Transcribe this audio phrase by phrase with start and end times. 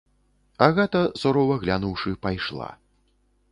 [0.67, 2.69] Агата, сурова глянуўшы, пайшла.